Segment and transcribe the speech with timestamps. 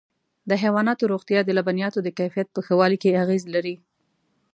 [0.49, 3.75] د حيواناتو روغتیا د لبنیاتو د کیفیت په ښه والي کې اغېز لري.